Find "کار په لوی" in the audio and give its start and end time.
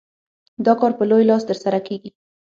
0.79-1.23